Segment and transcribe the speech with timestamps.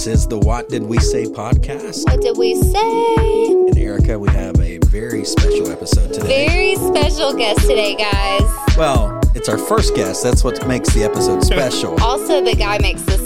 [0.00, 2.06] This is the What Did We Say podcast.
[2.10, 3.46] What did we say?
[3.68, 6.46] And Erica, we have a very special episode today.
[6.48, 8.40] Very special guest today, guys.
[8.78, 10.22] Well, it's our first guest.
[10.22, 12.00] That's what makes the episode special.
[12.00, 13.20] Also, the guy makes this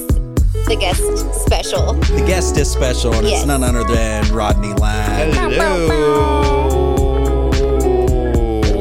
[0.66, 1.00] the guest
[1.44, 1.92] special.
[1.92, 3.42] The guest is special, and Yes.
[3.42, 5.30] it's none other than Rodney Lang.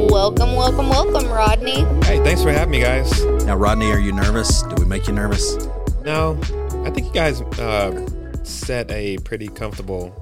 [0.10, 1.82] Welcome, welcome, welcome, Rodney.
[2.08, 3.24] Hey, thanks for having me, guys.
[3.46, 4.64] Now, Rodney, are you nervous?
[4.64, 5.68] Do we make you nervous?
[6.04, 6.34] No,
[6.84, 10.14] I think you guys uh, set a pretty comfortable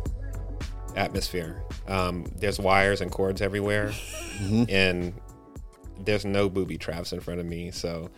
[0.96, 1.64] atmosphere.
[1.88, 3.92] Um, there's wires and cords everywhere,
[4.70, 5.14] and
[6.00, 8.10] there's no booby traps in front of me, so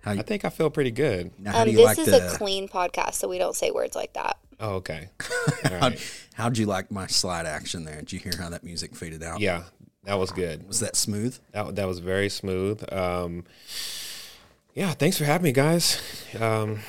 [0.00, 1.30] How, I think I feel pretty good.
[1.38, 2.34] now, how Um, do you this like is the?
[2.34, 4.38] a clean podcast, so we don't say words like that.
[4.60, 5.08] Oh, okay.
[5.64, 6.12] All how, right.
[6.34, 7.96] how'd you like my slide action there?
[8.00, 9.40] Did you hear how that music faded out?
[9.40, 9.62] Yeah,
[10.04, 10.66] that was good.
[10.66, 11.38] Was that smooth?
[11.52, 12.82] That, that was very smooth.
[12.92, 13.44] Um,
[14.74, 16.00] yeah, thanks for having me, guys.
[16.38, 16.80] Um,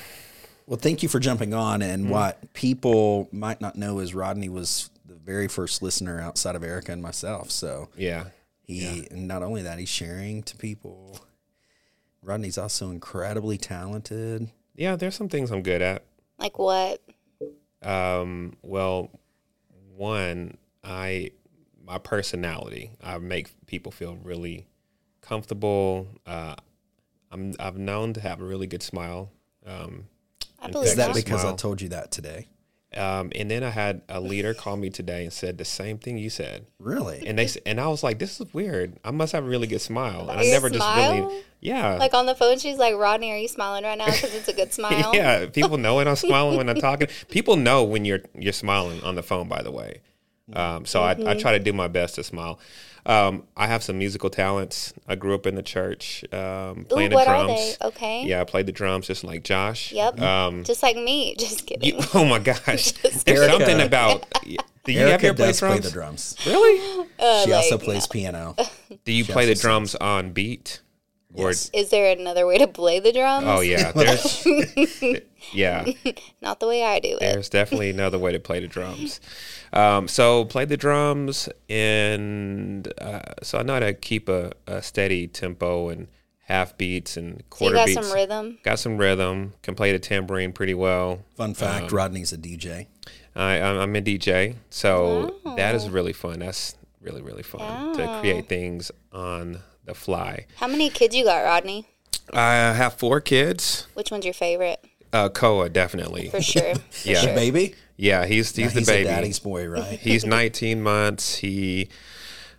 [0.70, 1.82] Well, thank you for jumping on.
[1.82, 2.12] And Mm-hmm.
[2.13, 6.91] what people might not know is Rodney was the very first listener outside of Erica
[6.91, 7.49] and myself.
[7.49, 8.26] So yeah,
[8.62, 11.20] he, and not only that, he's sharing to people.
[12.21, 14.49] Rodney's also incredibly talented.
[14.76, 14.96] yeah.
[14.96, 16.04] There's some things I'm good at.
[16.38, 17.02] Like what?
[17.82, 19.10] Um, well,
[19.96, 21.32] one, I
[21.84, 24.68] my personality, I make people feel really
[25.21, 26.08] comfortable.
[26.27, 26.54] Uh,
[27.32, 29.32] I'm I've known to have a really good smile.
[29.65, 30.05] Um,
[30.62, 31.13] I believe Is that that.
[31.13, 32.48] Just because I told you that today?
[32.98, 36.18] um, and then I had a leader call me today and said the same thing
[36.18, 36.65] you said.
[36.79, 37.24] Really?
[37.26, 38.98] And they and I was like, this is weird.
[39.04, 40.30] I must have a really good smile.
[40.30, 41.96] And I Your never just really, yeah.
[41.98, 44.07] Like on the phone, she's like, Rodney, are you smiling right now?
[44.07, 45.12] Because it's a good smile.
[45.13, 47.10] Yeah, people know when I'm smiling when I'm talking.
[47.30, 49.48] People know when you're you're smiling on the phone.
[49.48, 50.02] By the way,
[50.54, 52.60] um, so I, I try to do my best to smile.
[53.05, 54.94] Um, I have some musical talents.
[55.08, 56.40] I grew up in the church um,
[56.82, 57.78] Ooh, playing what the are drums.
[57.78, 57.88] they?
[57.88, 58.26] Okay.
[58.28, 59.92] Yeah, I played the drums just like Josh.
[59.94, 60.20] Yep.
[60.20, 61.34] Um, Just like me.
[61.40, 61.96] Just kidding.
[61.98, 63.52] you, oh my gosh, there's Erica.
[63.52, 64.25] something about.
[64.86, 65.59] Do you Erica have your play drums?
[65.59, 66.36] play the drums.
[66.46, 67.08] Really?
[67.20, 68.56] Uh, She also like, plays piano.
[69.06, 70.82] Do you She play the also drums on beat?
[71.36, 71.70] Or Yes.
[71.74, 73.46] Is there another way to play the drums?
[73.48, 74.46] oh yeah, there's
[75.54, 75.86] yeah.
[76.42, 77.20] Not the way I do it.
[77.20, 79.20] There's definitely another way to play the drums.
[79.74, 84.81] Um, so play the drums, and uh, so I know how to keep a, a
[84.81, 86.07] steady tempo and
[86.40, 88.02] half beats and So you quarter got beats.
[88.08, 88.58] some rhythm.
[88.63, 89.53] Got some rhythm.
[89.62, 91.19] Can play the tambourine pretty well.
[91.35, 92.88] Fun Um, fact Rodney's a DJ.
[93.35, 96.40] I, I'm I'm a DJ, so that is really fun.
[96.40, 100.46] That's really really fun to create things on the fly.
[100.58, 101.85] How many kids you got, Rodney?
[102.34, 103.88] I have four kids.
[103.94, 104.84] Which one's your favorite?
[105.13, 106.29] Uh, Koa definitely.
[106.29, 106.75] For sure.
[106.90, 107.22] For Yeah.
[107.22, 107.35] The sure.
[107.35, 107.75] baby?
[108.02, 109.10] Yeah, he's he's Now, the he's baby.
[109.10, 110.00] a daddy's boy, right?
[110.02, 111.36] He's 19 months.
[111.36, 111.90] He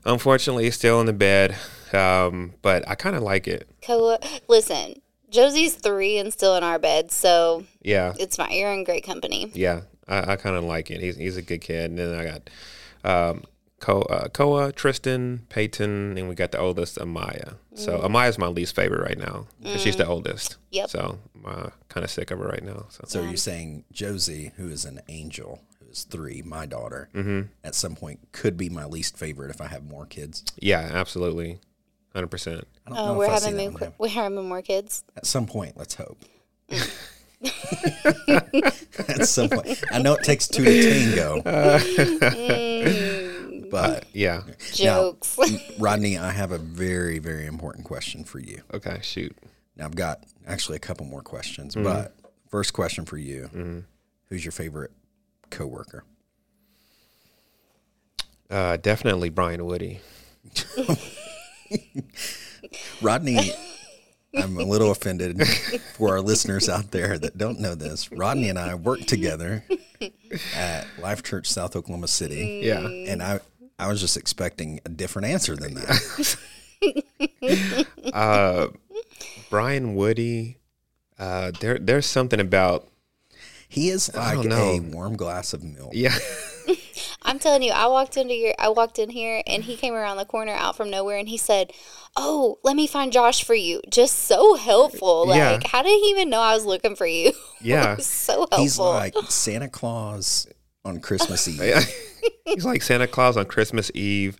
[0.04, 1.56] unfortunately is still in the bed,
[1.94, 3.66] um, but I kind of like it.
[3.82, 4.18] Koa,
[4.48, 5.00] listen,
[5.30, 8.52] Josie's three and still in our bed, so Yeah, it's fine.
[8.52, 9.50] You're in great company.
[9.54, 11.00] yeah, I, I kind of like it.
[11.00, 11.90] He's he's a good kid.
[11.90, 12.50] And then I got
[13.30, 13.44] um,
[13.78, 17.54] Ko, uh, Koa, Tristan, Peyton, and we got the oldest Amaya.
[17.74, 20.56] So Amaya's my least favorite right now because she's the oldest.
[20.70, 20.90] Yep.
[20.90, 22.86] So I'm kind of sick of her right now.
[22.90, 23.04] So.
[23.06, 27.42] So you're saying Josie, who is an angel, who is three, my daughter, Mm-hmm.
[27.64, 30.44] at some point could be my least favorite if I have more kids.
[30.58, 31.58] Yeah, absolutely,
[32.14, 32.66] hundred percent.
[32.86, 35.04] I don't Oh, know we're if having more, one we're having more kids.
[35.16, 36.18] At some point, let's hope.
[39.08, 41.40] At some point, I know it takes two to tango,
[43.70, 44.42] but Yeah.
[44.74, 45.38] Jokes.
[45.78, 48.60] Rodney, I have a very, very important question for you.
[48.74, 48.98] Okay.
[49.02, 49.34] Shoot.
[49.80, 51.84] Now, I've got actually a couple more questions, Mm-hmm.
[51.84, 52.14] but
[52.50, 53.84] first question for you:
[54.28, 54.92] Who's your favorite
[55.50, 56.04] coworker?
[58.50, 60.00] Uh, definitely Brian Woody.
[63.02, 63.52] Rodney,
[64.36, 65.46] I'm a little offended
[65.94, 68.12] for our listeners out there that don't know this.
[68.12, 69.64] Rodney and I worked together
[70.54, 72.80] at Life Church South Oklahoma City, Yeah.
[72.86, 73.40] and I
[73.78, 76.36] I was just expecting a different answer than that.
[78.12, 78.66] uh,
[79.50, 80.56] Brian Woody.
[81.18, 82.88] Uh, there, there's something about
[83.68, 85.90] He is like a warm glass of milk.
[85.92, 86.16] yeah,
[87.22, 90.16] I'm telling you, I walked into your, I walked in here, and he came around
[90.16, 91.72] the corner out from nowhere, and he said,
[92.16, 95.26] "Oh, let me find Josh for you." Just so helpful.
[95.28, 95.58] Like, Yeah.
[95.68, 97.32] how did he even know I was looking for you?
[97.62, 97.96] Yeah.
[97.98, 98.58] So helpful.
[98.60, 100.46] He's like Santa Claus
[100.82, 101.60] on Christmas Eve.
[101.62, 101.82] Yeah.
[102.46, 104.38] he's like Santa Claus on Christmas Eve.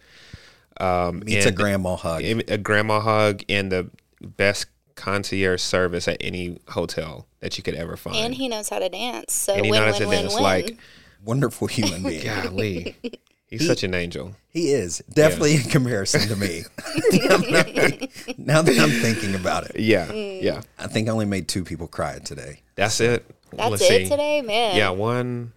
[0.80, 2.22] Um, Meets a grandma hug.
[2.22, 3.90] a grandma hug and the
[4.22, 4.68] best
[5.00, 8.16] concierge service at any hotel that you could ever find.
[8.16, 9.32] and he knows how to dance.
[9.34, 10.42] So And he win, knows how to dance, win.
[10.42, 10.76] like-
[11.24, 12.24] Wonderful human being.
[12.24, 12.96] golly,
[13.46, 14.34] he's such an angel.
[14.48, 16.62] He is definitely in comparison to me.
[18.38, 20.42] now that I'm thinking about it, Yeah, Mm.
[20.42, 20.62] yeah.
[20.78, 22.60] I think I only made two people cry today.
[22.74, 23.24] That's it.
[23.52, 24.08] That's let's it see.
[24.08, 24.76] today, man.
[24.76, 25.52] Yeah, one.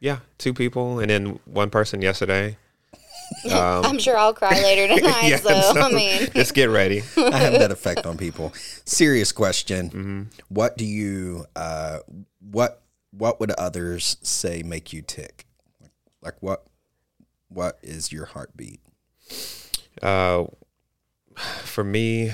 [0.00, 2.56] Yeah, two people, and then one person yesterday.
[3.50, 5.28] I'm sure I'll cry later tonight.
[5.28, 7.02] Yeah, so, so I mean, Just get ready.
[7.16, 8.52] I have that effect on people.
[8.84, 9.90] Serious question.
[9.90, 10.22] Mm-hmm.
[10.48, 12.00] What do you uh
[12.40, 15.46] what what would others say make you tick?
[16.22, 16.64] Like what
[17.48, 18.80] what is your heartbeat?
[20.02, 20.44] Uh,
[21.34, 22.32] for me,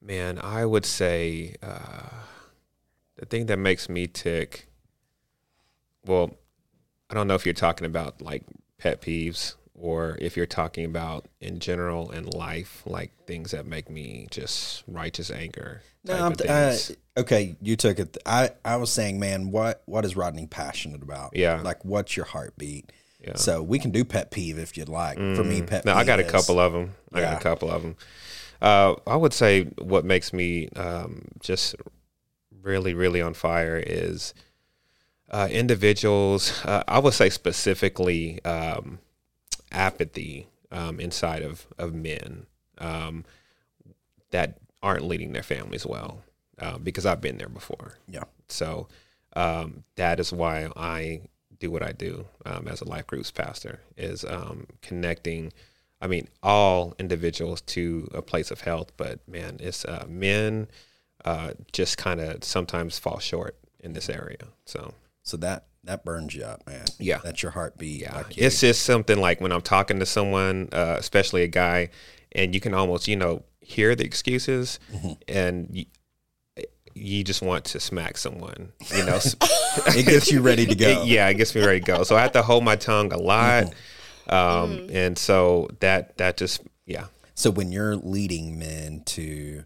[0.00, 2.08] man, I would say uh,
[3.16, 4.68] the thing that makes me tick.
[6.04, 6.36] Well,
[7.12, 8.42] I don't know if you're talking about like
[8.78, 13.90] pet peeves or if you're talking about in general in life, like things that make
[13.90, 15.82] me just righteous anger.
[16.04, 16.76] No, I'm uh,
[17.18, 18.16] okay, you took it.
[18.24, 21.36] I I was saying, man, what what is Rodney passionate about?
[21.36, 21.60] Yeah.
[21.60, 22.90] like what's your heartbeat?
[23.20, 23.36] Yeah.
[23.36, 25.16] So we can do pet peeve if you'd like.
[25.18, 25.84] For me, pet.
[25.84, 26.94] No, I got a is- couple of them.
[27.12, 27.36] I got Yeah.
[27.36, 27.96] a couple of them.
[28.62, 31.76] Uh, I would say what makes me um, just
[32.62, 34.34] really, really on fire is
[35.32, 36.64] uh, individuals.
[36.64, 38.98] Uh, I would say specifically um,
[39.70, 42.46] apathy um, inside of of men
[42.78, 43.24] um,
[44.30, 46.22] that aren't leading their families well.
[46.58, 47.94] Uh, because I've been there before.
[48.06, 48.24] Yeah.
[48.48, 48.86] So
[49.34, 51.22] um, that is why I
[51.58, 55.52] do what I do um, as a life groups pastor is um, connecting.
[56.00, 60.68] I mean, all individuals to a place of health, but man, it's uh, men
[61.24, 64.46] uh, just kind of sometimes fall short in this area.
[64.64, 66.84] So So that that burns you up, man.
[66.98, 67.18] Yeah.
[67.24, 68.02] that's your heartbeat.
[68.02, 71.48] yeah, Like you- it's just something like when I'm talking to someone, uh, especially a
[71.48, 71.90] guy,
[72.32, 74.78] and you can almost you know hear the excuses,
[75.28, 75.84] and you,
[76.94, 79.18] you just want to smack someone, you know.
[79.86, 80.88] it gets you ready to go.
[81.02, 82.02] It- yeah, it gets me ready to go.
[82.04, 83.72] So I have to hold my tongue a lot,
[84.28, 89.64] um, and so that that just yeah, So when you're leading men to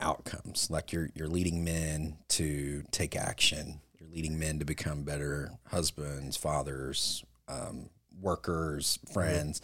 [0.00, 3.80] outcomes, like you're you're leading men to take action, you're
[4.14, 7.90] leading men to become better husbands, fathers, um,
[8.20, 9.60] workers, friends.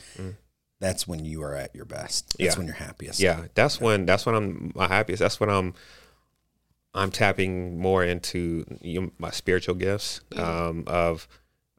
[0.81, 2.37] That's when you are at your best.
[2.39, 2.59] That's Yeah.
[2.59, 3.21] when you're happiest.
[3.21, 3.47] yeah.
[3.55, 5.21] That's when that's when I'm my happiest.
[5.21, 5.75] That's when I'm
[6.95, 11.29] I'm tapping more into you know, my spiritual gifts um, of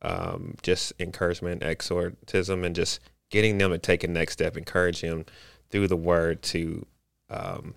[0.02, 5.26] um, just encouragement, exhortism, and just getting them to take a next step, encourage them
[5.70, 6.86] through the word to
[7.30, 7.76] um,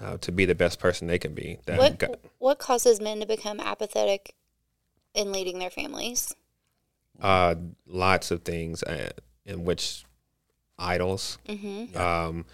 [0.00, 1.58] uh, to be the best person they can be.
[1.66, 4.34] That what God- what causes men to become apathetic
[5.14, 6.34] in leading their families?
[7.20, 7.54] uh,
[7.86, 9.10] lots of things uh,
[9.44, 10.04] in which
[10.78, 11.38] idols.
[11.48, 11.96] Mm-hmm.
[11.96, 12.44] Um,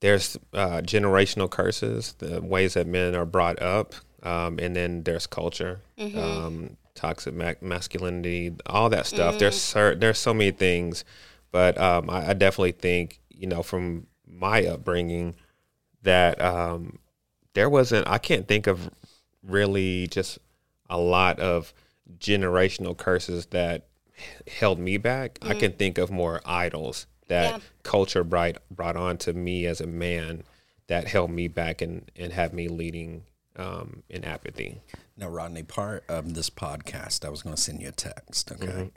[0.00, 5.26] there's uh, generational curses, the ways that men are brought up, um, and then there's
[5.26, 9.38] culture, um, toxic ma- masculinity, all that stuff.
[9.38, 11.04] There's cer- there's so many things,
[11.50, 15.34] but um, I, I definitely think you know from my upbringing
[16.02, 16.98] that um,
[17.54, 18.06] there wasn't.
[18.08, 18.90] I can't think of
[19.42, 20.38] really just
[20.90, 21.72] a lot of
[22.18, 23.86] generational curses that
[24.58, 25.38] held me back.
[25.42, 27.60] I can think of more idols that Yeah.
[27.82, 30.42] culture brought brought on to me as a man
[30.86, 33.24] that held me back and and had me leading
[33.56, 34.80] um, in apathy.
[35.16, 38.66] Now, Rodney, part of this podcast, I was going to send you a text, okay,
[38.66, 38.88] Mm-hmm.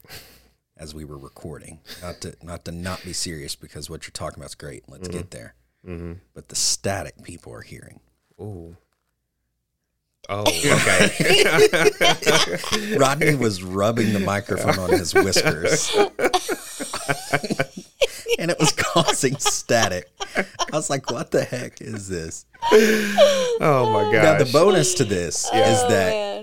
[0.78, 1.80] as we were recording.
[2.02, 4.84] Not to not to not be serious because what you're talking about is great.
[4.88, 5.18] Let's Mm-hmm.
[5.18, 5.56] get there.
[5.88, 6.14] Mm-hmm.
[6.34, 8.00] But the static people are hearing.
[8.40, 8.76] Ooh.
[10.30, 11.44] Oh, okay.
[12.96, 15.92] Rodney was rubbing the microphone on his whiskers.
[18.40, 20.10] and it was causing static.
[20.38, 22.46] I was like, what the heck is this?
[22.72, 24.24] oh my god.
[24.24, 26.41] Now, the bonus to this is Oh, that man.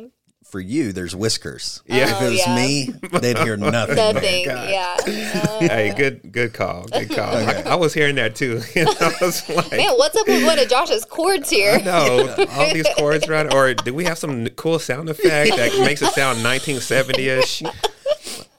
[0.51, 1.83] For you, there's whiskers.
[1.87, 2.05] Yeah.
[2.05, 2.57] If it was Oh, yeah.
[2.57, 3.97] me, they'd hear nothing.
[3.97, 4.45] Nothing.
[4.47, 4.97] Yeah.
[4.99, 5.11] Uh,
[5.61, 6.85] hey, good good call.
[6.85, 7.37] Good call.
[7.37, 8.63] I, I was hearing that too.
[8.75, 11.79] And I was like, man, what's up with one of Josh's cords here?
[11.85, 16.01] no, all these cords right or do we have some cool sound effect that makes
[16.01, 17.63] it sound 1970ish?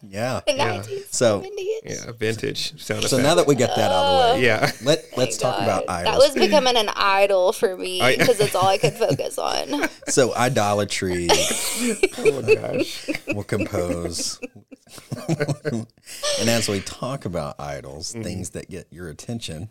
[0.02, 0.42] Yeah.
[0.48, 0.84] Yeah.
[1.12, 1.44] So,
[1.84, 3.24] Yeah, vintage sound so effect.
[3.24, 4.72] now that we get that out of the way, yeah.
[4.84, 6.14] let, let's talk about idols.
[6.14, 9.90] That was becoming an idol for me because it's all I could focus on.
[10.08, 11.28] so, idolatry
[12.18, 13.10] Oh my gosh.
[13.28, 14.40] will compose.
[16.40, 18.24] and as we talk about idols, Mm-hmm.
[18.24, 19.70] things that get your attention,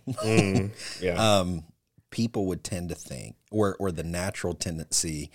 [1.01, 1.15] Yeah.
[1.41, 1.65] um,
[2.11, 5.31] people would tend to think, or or the natural tendency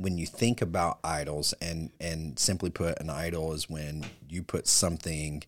[0.00, 4.66] when you think about idols, and and simply put, an idol is when you put
[4.66, 5.42] something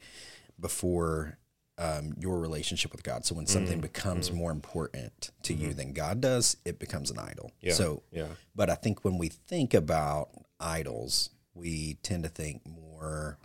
[0.60, 1.38] before
[1.78, 3.24] um, your relationship with God.
[3.24, 4.34] So when something mm, becomes mm.
[4.34, 5.78] more important to you mm-hmm.
[5.78, 7.50] than God does, it becomes an idol.
[7.60, 7.72] Yeah.
[7.72, 8.26] So yeah.
[8.54, 10.30] but I think when we think about
[10.60, 13.38] idols, we tend to think more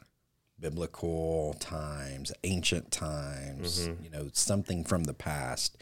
[0.59, 4.03] biblical times, ancient times, mm-hmm.
[4.03, 5.77] you know, something from the past.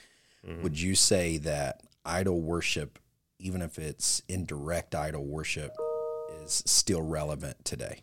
[0.48, 0.64] Mm-hmm.
[0.64, 3.00] Would you say that idol worship
[3.40, 5.72] even if it's indirect idol worship,
[6.44, 8.02] is still relevant today.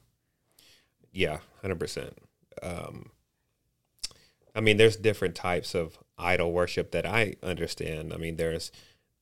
[1.12, 2.19] Yeah, hundred percent.
[2.62, 3.11] Um,
[4.55, 8.12] I mean, there's different types of idol worship that I understand.
[8.12, 8.71] I mean, there's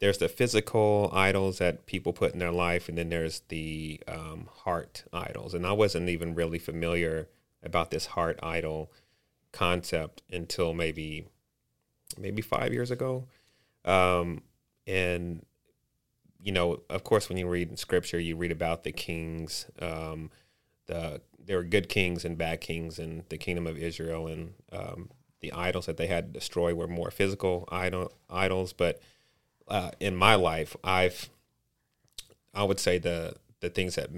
[0.00, 4.48] there's the physical idols that people put in their life, and then there's the um,
[4.50, 5.54] heart idols.
[5.54, 7.28] And I wasn't even really familiar
[7.62, 8.90] about this heart idol
[9.52, 11.26] concept until maybe
[12.18, 13.26] maybe five years ago.
[13.84, 14.42] Um,
[14.86, 15.44] and
[16.42, 19.66] you know, of course, when you read scripture, you read about the kings.
[19.80, 20.30] Um,
[20.86, 25.10] the there were good kings and bad kings in the kingdom of Israel, and um,
[25.40, 28.72] the idols that they had to destroy were more physical idol, idols.
[28.72, 29.00] But
[29.68, 31.28] uh, in my life, I've
[32.54, 34.10] I would say the the things that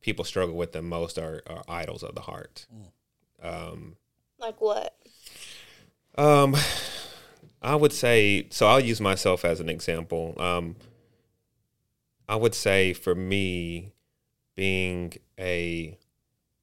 [0.00, 2.66] people struggle with the most are, are idols of the heart.
[3.42, 3.96] Um,
[4.38, 4.96] Like what?
[6.16, 6.56] um,
[7.62, 8.66] I would say so.
[8.66, 10.34] I'll use myself as an example.
[10.38, 10.76] Um,
[12.28, 13.92] I would say for me,
[14.54, 15.96] being a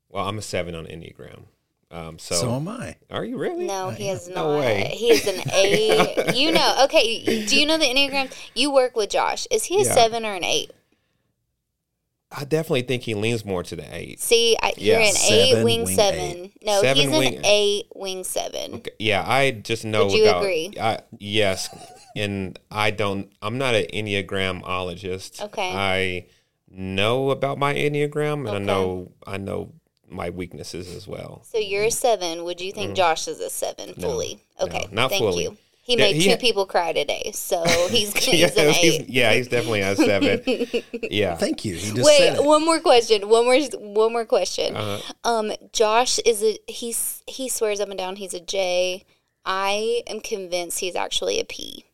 [0.10, 1.43] well, I'm a seven on Enneagram.
[1.91, 2.95] Um, so, So, am I.
[3.12, 3.65] are you really?
[3.65, 4.36] No, he is not.
[4.36, 4.91] No way.
[4.95, 6.34] He is an A.
[6.36, 7.45] you know, okay.
[7.45, 8.34] Do you know the Enneagram?
[8.53, 9.48] You work with Josh.
[9.51, 9.93] Is he a Yeah.
[9.93, 10.72] seven or an eight?
[12.32, 14.20] I definitely think he leans more to the eight.
[14.20, 15.08] See, I, you're Yeah.
[15.10, 16.20] an eight, wing, wing seven.
[16.46, 16.53] eight.
[16.63, 18.74] No, Seven, he's an wing- eight, wing seven.
[18.75, 20.05] Okay, Yeah, I just know.
[20.05, 20.74] Would you about, agree?
[20.82, 21.70] I, yes,
[22.15, 23.32] and I don't.
[23.41, 25.41] I'm not an enneagramologist.
[25.41, 25.72] Okay.
[25.74, 26.25] I
[26.70, 29.72] know about my enneagram, and I know I know
[30.10, 31.44] my weaknesses as well.
[31.50, 32.44] So you're a seven.
[32.44, 34.39] Would you think Josh is a seven fully?
[34.60, 34.60] Mm.
[34.60, 35.44] no, okay, not thank fully.
[35.44, 35.58] you.
[35.86, 39.10] He Yeah, made he two people cry today, so he's, yeah, he's an he's, eight.
[39.10, 40.42] yeah, he's definitely a seven.
[41.12, 41.36] yeah.
[41.36, 41.75] Thank you.
[41.75, 43.30] He just Wait, said one more question.
[43.30, 43.60] One more.
[43.80, 44.75] One more question.
[44.75, 45.13] Uh-huh.
[45.24, 49.06] Um, Josh is a he's he swears up and down he's a J.
[49.46, 51.86] I am convinced he's actually a P.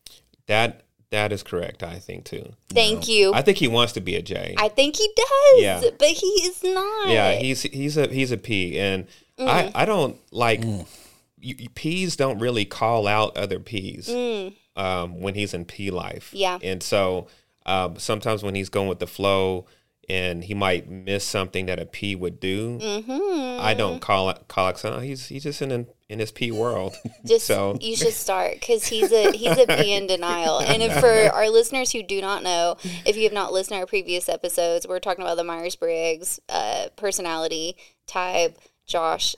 [0.48, 1.84] That that is correct.
[1.84, 2.54] I think too.
[2.70, 3.34] Thank you.
[3.34, 4.56] I think he wants to be a J.
[4.58, 5.82] I think he does, Yeah.
[6.00, 7.10] but he is not.
[7.10, 9.06] Yeah, he's he's a he's a P, and
[9.40, 9.48] Mm.
[9.48, 10.62] I I don't like
[11.42, 14.10] you, you- P's don't really call out other P's
[14.76, 16.32] um, when he's in P life.
[16.34, 16.40] Mm.
[16.40, 16.58] Yeah.
[16.64, 17.28] and so
[17.66, 19.66] um, sometimes when he's going with the flow,
[20.10, 22.80] and he might miss something that a P would do.
[22.80, 23.62] Mm-hmm.
[23.62, 24.82] I don't call it call it.
[24.84, 26.96] "Oh, he's he's just in an, in his P world.
[27.26, 30.60] Just So- you should start because he's a he's a a P in denial.
[30.72, 33.82] And if for our listeners who do not know, if you have not listened to
[33.82, 38.58] our previous episodes, we're talking about the Myers Briggs uh, personality type.
[38.88, 39.36] Josh,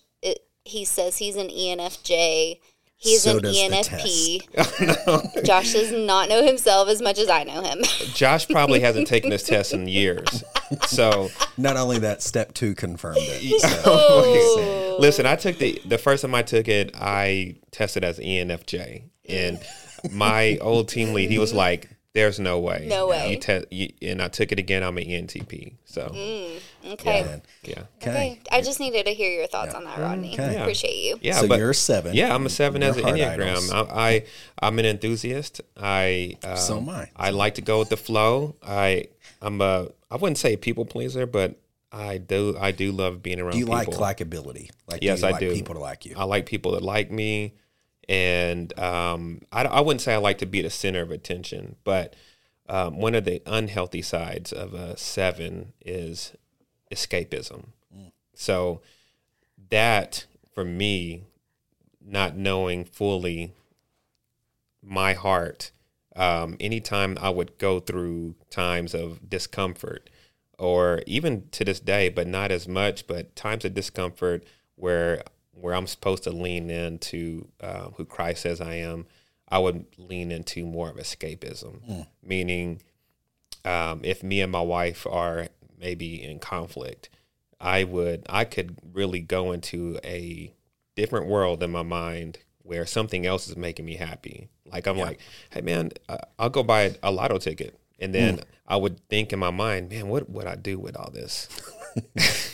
[0.66, 2.60] he says he's an ENFJ.
[2.96, 5.44] He's So an ENFP.
[5.46, 7.80] Josh does not know himself as much as I know him.
[8.14, 10.44] Josh probably hasn't taken this test in years.
[10.88, 13.62] So Not only that, step two confirmed it.
[13.62, 14.98] So, Oh.
[15.00, 19.60] Listen, I took the the first time I took it, I tested as ENFJ, and
[20.12, 23.32] my old team lead, he was like, "There's no way, No way.
[23.32, 24.84] You te- you, and I took it again.
[24.84, 25.74] I'm an ENTP.
[25.86, 26.04] So
[26.86, 27.24] okay.
[27.24, 27.42] man.
[27.64, 28.10] yeah, Okay.
[28.12, 28.40] Okay.
[28.52, 30.34] I just needed to hear your thoughts on that, Rodney.
[30.34, 30.58] Okay.
[30.60, 31.18] Appreciate you.
[31.22, 31.40] yeah.
[31.40, 32.14] so but you're a seven.
[32.14, 33.72] yeah, I'm a seven You're as an hard enneagram.
[33.74, 34.24] I, I
[34.62, 35.62] I'm an enthusiast.
[35.78, 37.10] I um, So am I.
[37.16, 38.56] I like to go with the flow.
[38.62, 39.06] I
[39.42, 41.60] I'm a I wouldn't say a people pleaser, but
[41.92, 43.54] I do I do love being around.
[43.54, 43.94] Do you people.
[44.00, 44.70] like likability?
[44.88, 45.54] Like, Yes, do you I like do.
[45.54, 46.16] people to like you?
[46.18, 47.54] I like people that like me,
[48.10, 52.16] and um, I, I wouldn't say I like to be the center of attention, but
[52.68, 56.34] um, one of the unhealthy sides of a seven is
[56.92, 57.68] escapism.
[58.36, 58.82] So
[59.70, 61.24] that for me,
[62.06, 63.54] not knowing fully
[64.82, 65.72] my heart,
[66.16, 70.10] um, anytime I would go through times of discomfort,
[70.60, 74.44] or even to this day, but not as much, but times of discomfort
[74.76, 79.06] where where I'm supposed to lean into uh, who Christ says I am,
[79.48, 82.82] I would lean into more of escapism, meaning
[83.66, 85.48] um, if me and my wife are
[85.80, 87.10] maybe in conflict,
[87.60, 90.52] I would I could really go into a
[90.96, 94.50] different world in my mind where something else is making me happy.
[94.66, 95.20] Like I'm like,
[95.52, 99.40] hey man, uh, I'll go buy a lotto ticket, and then I would think in
[99.40, 101.48] my mind, man, what would I do with all this?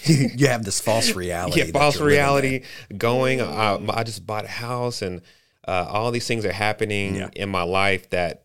[0.04, 1.60] you have this false reality.
[1.60, 2.24] Yeah, that false you're living in.
[2.26, 2.64] reality
[2.98, 3.42] going.
[3.42, 5.22] Uh, I just bought a house, and
[5.68, 7.30] uh, all these things are happening Yeah.
[7.36, 8.44] in my life that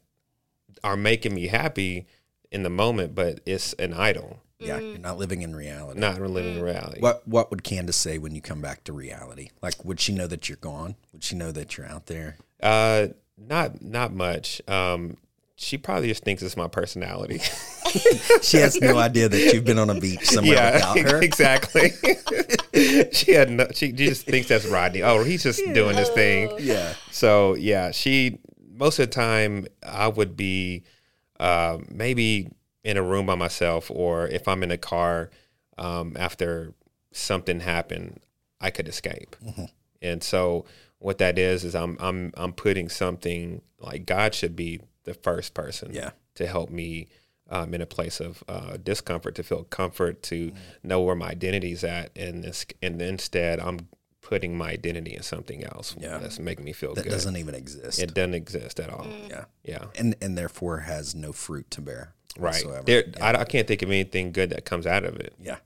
[0.83, 2.07] are making me happy
[2.51, 5.99] in the moment, but it's an idol, Yeah, you're not living in reality.
[5.99, 7.01] not living in reality.
[7.01, 9.49] What What would Candace say when you come back to reality?
[9.63, 10.97] Like, would she know that you're gone?
[11.13, 12.37] Would she know that you're out there?
[12.63, 14.61] Uh, not not much.
[14.69, 15.17] Um,
[15.57, 17.41] she probably just thinks it's my personality.
[18.43, 21.23] She has no idea that you've been on a beach somewhere without her.
[21.23, 21.93] exactly.
[23.13, 25.03] she had no, she just thinks that's Rodney.
[25.03, 26.51] Oh, he's just doing his thing.
[26.59, 26.95] Yeah.
[27.13, 28.39] So yeah, she
[28.73, 30.83] most of the time I would be
[31.39, 32.51] uh, maybe
[32.83, 35.31] in a room by myself, or if I'm in a car
[35.79, 36.75] um, after
[37.13, 38.21] something happened,
[38.61, 39.37] I could escape.
[40.03, 40.65] And so
[40.99, 45.55] what that is is I'm I'm I'm putting something like God should be the first
[45.55, 46.11] person Yeah.
[46.35, 47.09] to help me
[47.51, 50.51] um, in a place of uh, discomfort, to feel comfort, to
[50.83, 53.89] know where my identity is at, and this, and instead I'm
[54.23, 56.17] putting my identity in something else Yeah.
[56.17, 57.11] that's making me feel That good.
[57.11, 57.99] doesn't even exist.
[57.99, 59.07] it doesn't exist at all.
[59.29, 59.45] yeah.
[59.63, 62.15] Yeah, And and therefore has no fruit to bear.
[62.39, 62.65] right.
[62.87, 65.59] There, I, I can't think of anything good that comes out of it, Yeah.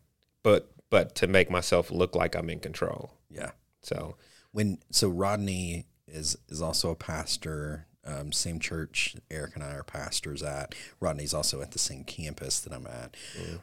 [0.42, 3.12] but but to make myself look like I'm in control.
[3.30, 3.52] Yeah.
[3.82, 4.16] So
[4.50, 9.82] When so Rodney is is also a pastor, um, same church Eric and I are
[9.82, 10.74] pastors at.
[11.00, 13.14] Rodney's also at the same campus that I'm at.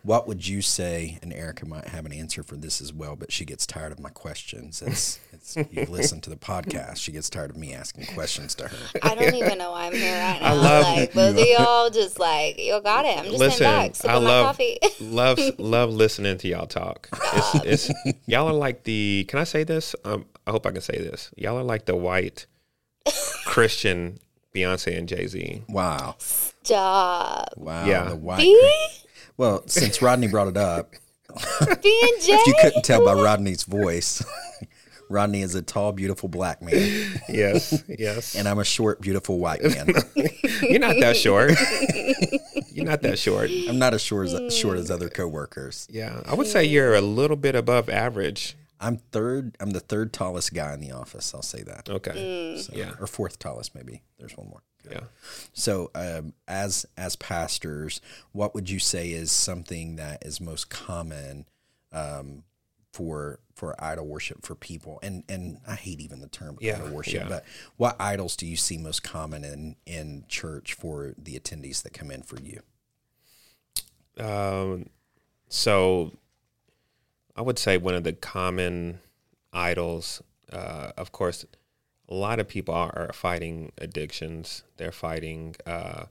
[0.03, 1.17] What would you say?
[1.21, 3.99] And Erica might have an answer for this as well, but she gets tired of
[3.99, 4.81] my questions.
[4.81, 6.97] It's, it's you've listened to the podcast.
[6.97, 8.99] She gets tired of me asking questions to her.
[9.01, 10.47] I don't even know why I'm here right now.
[10.47, 13.17] I love- like both of y'all just like you got it.
[13.17, 14.79] I'm just listen, sitting back, sipping I my love coffee.
[15.01, 17.09] love love listening to y'all talk.
[17.33, 19.25] It's, it's y'all are like the.
[19.27, 19.95] Can I say this?
[20.05, 21.31] Um, I hope I can say this.
[21.35, 22.45] Y'all are like the white
[23.45, 24.19] Christian
[24.55, 25.63] Beyonce and Jay Z.
[25.69, 26.15] Wow.
[26.19, 27.53] Stop.
[27.57, 27.85] Wow.
[27.85, 28.05] Yeah.
[28.05, 28.37] The white.
[28.39, 28.87] B?
[29.37, 30.91] Well, since Rodney brought it up,
[31.33, 31.35] B
[31.67, 32.31] and J?
[32.33, 34.23] if you couldn't tell by Rodney's voice,
[35.09, 38.33] Rodney is a tall, beautiful black man, Yes, yes.
[38.35, 39.89] and I'm a short, beautiful white man.
[40.61, 41.51] You're not that short.
[42.71, 43.51] You're not that short.
[43.67, 45.87] I'm not as short as short as other coworkers.
[45.91, 48.55] Yeah, I would say you're a little bit above average.
[48.85, 49.57] I'm third.
[49.59, 51.33] I'm the third tallest guy in the office.
[51.33, 51.89] I'll say that.
[51.89, 52.57] Okay.
[52.61, 52.93] So- Yeah.
[52.99, 54.03] or fourth tallest, maybe.
[54.19, 54.63] There's one more.
[54.89, 55.05] Yeah.
[55.53, 57.99] So, um, as as pastors,
[58.33, 61.45] what would you say is something that is most common
[61.91, 62.43] um,
[62.93, 64.99] for for idol worship for people?
[65.01, 67.27] And and I hate even the term Yeah, idol worship, yeah.
[67.27, 67.45] but
[67.77, 72.11] what idols do you see most common in in church for the attendees that come
[72.11, 72.61] in for you?
[74.19, 74.89] Um,
[75.49, 76.11] so
[77.35, 78.99] I would say one of the common
[79.51, 80.21] idols,
[80.51, 81.45] uh, of course,
[82.07, 84.63] a lot of people are, are fighting addictions.
[84.77, 86.05] They're fighting uh,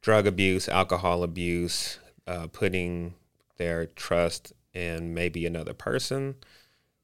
[0.00, 3.14] drug abuse, alcohol abuse, uh, putting
[3.56, 6.36] their trust in maybe another person.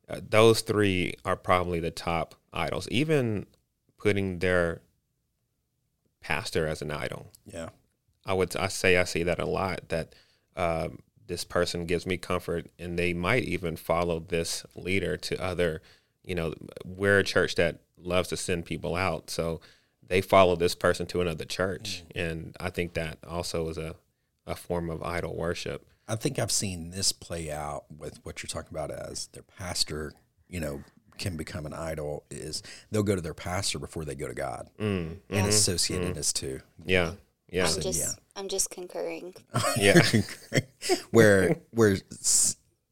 [0.08, 2.88] Uh, those three are probably the top idols.
[2.90, 3.46] Even
[3.98, 4.80] putting their
[6.20, 7.30] pastor as an idol.
[7.44, 7.70] Yeah,
[8.24, 10.14] I would I say I see that a lot that
[10.56, 15.80] um, this person gives me comfort and they might even follow this leader to other
[16.24, 16.52] you know
[16.84, 19.60] we're a church that loves to send people out so
[20.06, 23.94] they follow this person to another church and I think that also is a
[24.46, 28.48] a form of idol worship I think I've seen this play out with what you're
[28.48, 30.14] talking about as their pastor.
[30.48, 30.82] You know,
[31.18, 32.24] can become an idol.
[32.30, 36.16] Is they'll go to their pastor before they go to God, mm, and mhm, associated
[36.16, 36.60] as two.
[36.86, 37.12] yeah
[37.50, 38.12] yeah I'm just yeah.
[38.36, 39.34] I'm just concurring.
[39.76, 40.00] yeah
[41.10, 41.96] where where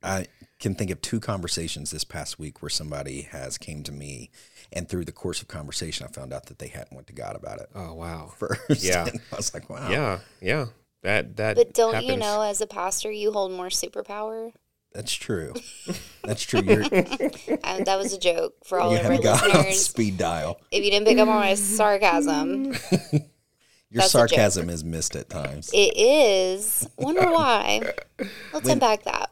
[0.03, 0.27] I
[0.59, 4.31] can think of two conversations this past week where somebody has came to me,
[4.73, 7.37] and through the course of conversation, I found out that they hadn't went to God
[7.37, 8.83] about it oh wow first.
[8.83, 9.07] Yeah.
[9.07, 10.67] And I was like, wow, yeah yeah
[11.03, 14.53] that that But don't you know, as a pastor, you hold more superpower?
[14.93, 15.53] that's true.
[16.25, 16.63] That's true.
[16.63, 19.85] You're, Uh, that was a joke for all you of our have God on listeners.
[19.85, 20.59] speed dial.
[20.71, 22.73] If you didn't pick up on my sarcasm,
[23.91, 25.71] Your That's sarcasm is missed at times.
[25.73, 26.89] it is.
[26.99, 27.93] Wonder why.
[28.53, 29.31] Let's unpack that.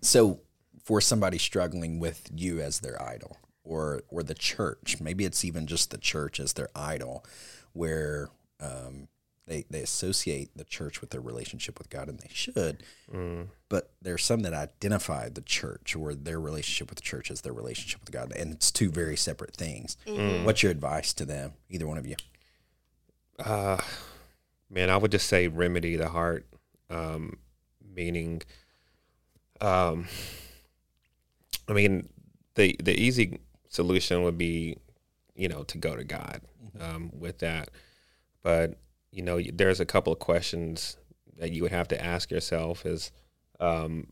[0.00, 0.40] So,
[0.84, 5.66] for somebody struggling with you as their idol, or or the church, maybe it's even
[5.66, 7.24] just the church as their idol,
[7.72, 8.28] where
[8.60, 9.08] um,
[9.48, 12.84] they they associate the church with their relationship with God, and they should.
[13.68, 17.52] But there's some that identify the church or their relationship with the church as their
[17.52, 19.96] relationship with God, and it's two very separate things.
[20.44, 22.14] What's your advice to them, either one of you?
[23.44, 23.78] Uh,
[24.70, 26.46] man, I would just say remedy the heart,
[26.90, 27.38] um,
[27.94, 28.42] meaning,
[29.60, 30.06] um,
[31.68, 32.08] I mean,
[32.54, 34.76] the the easy solution would be,
[35.34, 36.40] you know, to go to God
[36.80, 37.70] um, with that,
[38.42, 38.78] but
[39.10, 40.96] you know, there's a couple of questions
[41.38, 43.10] that you would have to ask yourself: is
[43.60, 44.06] um,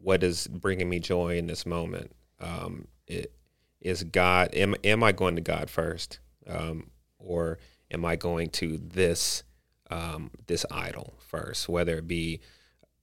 [0.00, 2.12] what is bringing me joy in this moment?
[2.40, 3.32] Um, it,
[3.80, 4.50] is God?
[4.54, 7.58] Am am I going to God first, um, or
[7.90, 9.42] am I going to this
[9.90, 11.68] um, this idol first?
[11.68, 12.40] Whether it be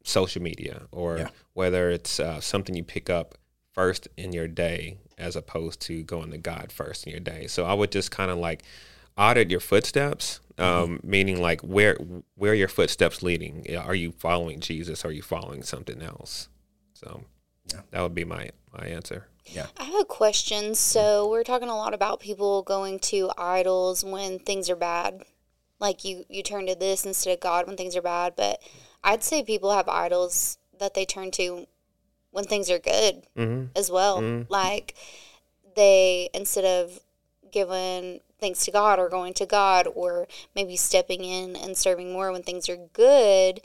[0.03, 1.29] social media or Yeah.
[1.53, 3.37] whether it's uh, something you pick up
[3.71, 7.45] first in your day as opposed to going to God first in your day.
[7.47, 8.63] So I would just kind of like
[9.17, 11.95] audit your footsteps, um, meaning like where
[12.35, 13.65] where are your footsteps leading?
[13.77, 15.05] Are you following Jesus?
[15.05, 16.49] Are you following something else?
[16.93, 17.23] So
[17.71, 17.81] Yeah.
[17.91, 19.27] that would be my my answer.
[19.77, 20.75] I have a question.
[20.75, 25.23] So we're talking a lot about people going to idols when things are bad.
[25.79, 28.33] like you you turn to this instead of God when things are bad.
[28.35, 28.61] But
[29.03, 31.65] I'd say people have idols that they turn to
[32.31, 33.65] when things are good Mm-hmm.
[33.75, 34.21] as well.
[34.49, 34.95] Like
[35.75, 36.99] they instead of
[37.51, 42.31] giving thanks to God or going to God or maybe stepping in and serving more
[42.31, 43.61] when things are good,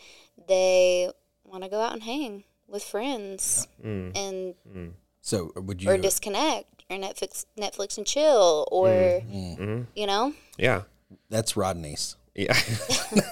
[0.48, 1.10] they
[1.44, 4.16] want to go out and hang with friends Mm.
[4.16, 4.94] and
[5.26, 5.90] So would you?
[5.90, 9.82] or disconnect or Netflix Netflix and chill or Mm-hmm.
[9.96, 10.32] you know.
[10.62, 10.82] Uh,
[11.28, 12.14] that's Rodney's.
[12.36, 12.52] Yeah,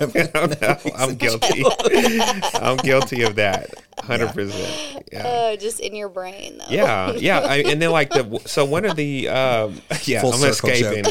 [0.97, 1.63] I'm guilty.
[2.55, 5.09] I'm guilty of that, hundred percent.
[5.13, 6.65] Yeah, uh, just in your brain though.
[6.75, 7.41] yeah, yeah.
[7.41, 11.05] I, and then like the so one of the um, yeah, Full I'm circle escaping.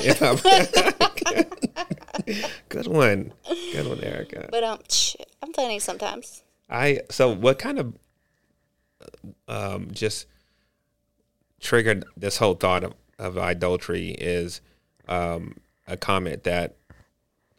[2.70, 3.32] Good one,
[3.72, 4.50] good one, Erica.
[4.52, 4.80] But um,
[5.42, 6.44] I'm funny sometimes.
[6.70, 7.94] I so what kind of
[9.48, 10.26] um, just
[11.64, 14.62] triggered this whole thought of, of idolatry is
[15.08, 15.56] um,
[15.88, 16.76] a comment that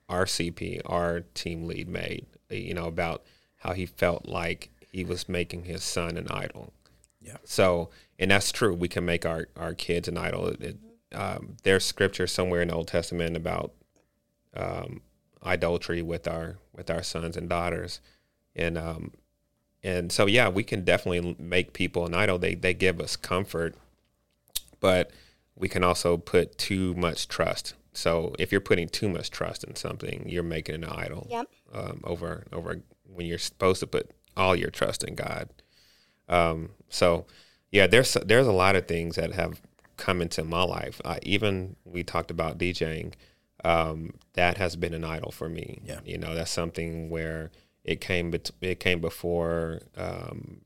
[0.09, 2.27] our CP, our team lead, made.
[2.51, 3.25] You know about
[3.57, 6.73] how he felt like he was making his son an idol.
[7.21, 7.39] Yeah.
[7.43, 7.89] So,
[8.19, 8.75] and that's true.
[8.75, 10.49] We can make our, our kids an idol.
[10.49, 10.77] It,
[11.13, 13.73] um, there's scripture somewhere in the Old Testament about
[14.55, 15.01] um,
[15.45, 18.01] idolatry with our with our sons and daughters,
[18.55, 19.13] and um,
[19.83, 22.39] and so yeah, we can definitely make people an idol.
[22.39, 23.75] They they give us comfort,
[24.85, 25.11] but
[25.57, 27.73] we can also put too much trust.
[27.95, 31.27] So if you're putting too much trust in something, you're making it an idol.
[31.31, 31.47] Yep.
[31.73, 35.49] Um, over over when you're supposed to put all your trust in God.
[36.29, 37.25] Um, so
[37.73, 39.63] yeah, there's there's a lot of things that have
[39.97, 41.01] come into my life.
[41.03, 43.15] Uh, even we talked about DJing.
[43.65, 45.81] Um, that has been an idol for me.
[45.83, 46.01] Yeah.
[46.05, 47.51] You know, that's something where
[47.85, 50.61] it came bet- it came before um,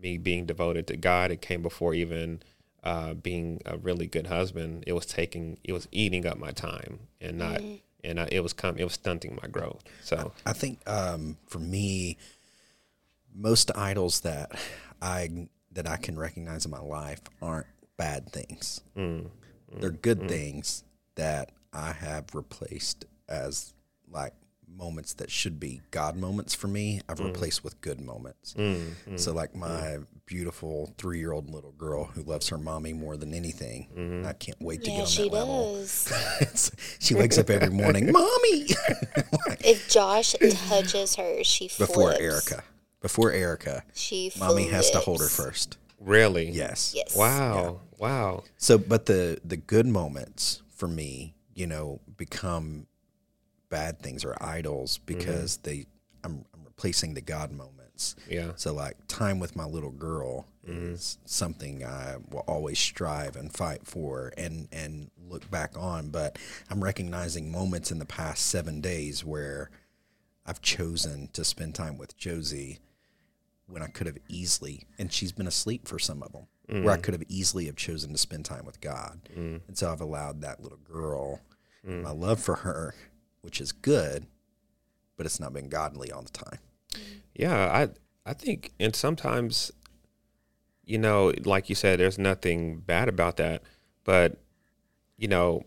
[0.00, 1.30] me being devoted to God.
[1.30, 2.40] It came before even
[2.84, 4.84] uh, being a really good husband.
[4.86, 7.76] It was taking it was eating up my time and not mm-hmm.
[8.04, 9.82] and I, it was com- it was stunting my growth.
[10.02, 12.18] So I think um, for me,
[13.34, 14.52] most idols that
[15.02, 17.66] I that I can recognize in my life aren't
[17.96, 18.82] bad things.
[18.96, 19.30] Mm,
[19.78, 20.28] They're good mm, mm.
[20.28, 20.84] things
[21.16, 23.72] that I have replaced as
[24.10, 24.34] like
[24.68, 27.00] moments that should be God moments for me.
[27.08, 28.54] I've replaced with good moments.
[29.16, 33.34] So like my beautiful three year old little girl who loves her mommy more than
[33.34, 33.88] anything.
[33.96, 34.26] Mm-hmm.
[34.26, 35.74] I can't wait to Yeah, get on she that level.
[35.76, 36.12] does.
[36.40, 38.66] It's- she wakes up every morning, mommy.
[39.64, 40.34] if Josh
[40.68, 41.90] touches her, she flips.
[41.92, 42.62] before Erica.
[43.00, 45.76] Before Erica, She mommy has to hold her first.
[46.00, 46.92] really, Yes.
[46.96, 47.14] Yes.
[47.16, 48.44] Wow, wow.
[48.56, 52.86] So, but the the good moments for me, you know, become
[53.68, 55.70] bad things or idols because mm-hmm.
[55.70, 55.86] they
[56.24, 57.52] I'm, I'm replacing the God
[58.28, 58.52] Yeah.
[58.56, 60.94] So, like time with my little girl Mm-hmm.
[60.94, 66.08] is something I will always strive and fight for and and look back on.
[66.08, 66.38] But
[66.70, 69.70] I'm recognizing moments in the past seven days where
[70.46, 72.78] I've chosen to spend time with Josie
[73.66, 76.96] when I could have easily, and she's been asleep for some of them, where I
[76.96, 77.02] mm-hmm.
[77.02, 79.20] could have easily have chosen to spend time with God.
[79.32, 79.56] Mm-hmm.
[79.66, 81.40] And so I've allowed that little girl,
[81.86, 82.02] mm-hmm.
[82.02, 82.94] my love for her,
[83.40, 84.26] which is good,
[85.16, 86.58] but it's not been godly all the time.
[87.34, 87.88] Yeah, I
[88.30, 89.72] I think and sometimes
[90.84, 93.62] you know, like you said there's nothing bad about that,
[94.04, 94.38] but
[95.16, 95.64] you know,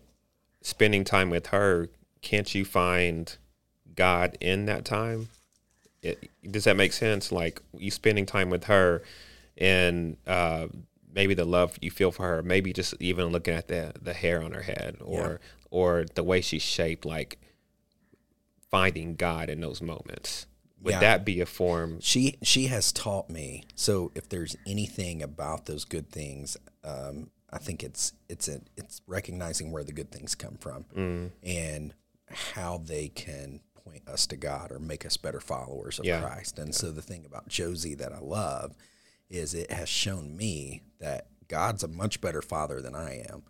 [0.62, 1.88] spending time with her,
[2.22, 3.36] can't you find
[3.94, 5.28] God in that time?
[6.02, 7.32] It, does that make sense?
[7.32, 9.02] Like you spending time with her
[9.56, 10.68] and uh,
[11.12, 14.42] maybe the love you feel for her, maybe just even looking at the the hair
[14.42, 17.38] on her head or or the way she's shaped like
[18.70, 20.46] finding God in those moments.
[20.82, 21.00] Would Yeah.
[21.00, 23.64] that be a form She she has taught me.
[23.74, 29.00] So if there's anything about those good things, um, I think it's it's a, it's
[29.06, 30.84] recognizing where the good things come from
[31.42, 31.94] and
[32.30, 36.20] how they can point us to God or make us better followers of Yeah.
[36.20, 36.58] Christ.
[36.58, 38.76] And so the thing about Josie that I love
[39.30, 43.42] is it has shown me that God's a much better father than I am.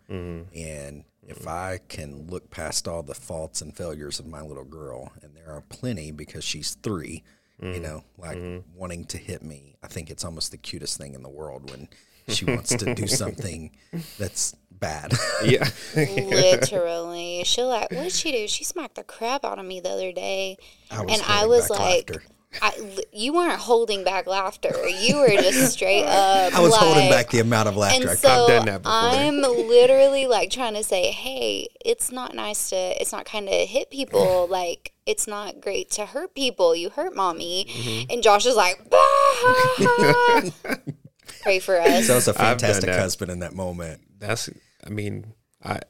[0.55, 5.11] And if I can look past all the faults and failures of my little girl,
[5.21, 7.23] and there are plenty because she's three,
[7.61, 7.83] you mm-hmm.
[7.83, 8.77] know, like mm-hmm.
[8.77, 11.87] wanting to hit me, I think it's almost the cutest thing in the world when
[12.27, 13.71] she wants to do something
[14.17, 15.13] that's bad.
[15.43, 15.67] Yeah.
[15.95, 18.47] Literally, she'll like, what'd she do?
[18.47, 20.57] She smacked the crap out of me the other day,
[20.89, 22.23] I was and I was like, laughter.
[22.61, 24.73] I, you weren't holding back laughter.
[24.87, 26.53] You were just straight up.
[26.53, 28.19] I was holding back the amount of laughter And I could.
[28.21, 28.97] so done that before.
[28.97, 33.53] I'm literally like trying to say, hey, it's not nice to, it's not kind to
[33.53, 34.47] hit people.
[34.59, 36.75] Like, it's not great to hurt people.
[36.75, 37.65] You hurt mommy.
[37.69, 38.11] Mm-hmm.
[38.11, 40.49] And Josh is like, "Bah."
[41.41, 42.07] pray for us.
[42.07, 44.01] So it's was a I've done fantastic husband in that moment.
[44.17, 44.49] That's
[44.85, 45.33] I mean,
[45.63, 45.81] I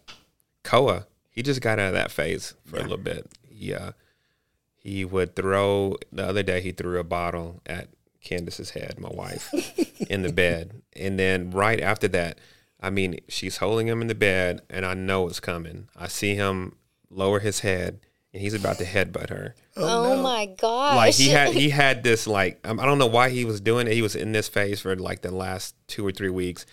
[0.63, 3.29] Koa, he just got out of that phase for a little bit.
[3.49, 3.77] Yeah.
[3.77, 3.91] uh,
[4.79, 5.95] he would throw.
[6.11, 7.89] The other day, he threw a bottle at
[8.23, 9.53] Candace's head, my wife,
[10.09, 12.39] in the bed, and then right after that,
[12.81, 15.89] I mean, she's holding him in the bed, and I know it's coming.
[15.95, 16.75] I see him
[17.09, 17.99] lower his head,
[18.33, 19.55] and he's about to headbutt her.
[19.75, 20.95] Oh, my gosh.
[20.95, 23.87] Like he had he had this like um, I don't know why he was doing
[23.87, 23.93] it.
[23.93, 26.65] He was in this phase for like the last two or three weeks,